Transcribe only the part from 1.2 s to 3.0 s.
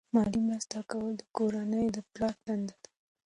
کورنۍ د پلار دنده ده.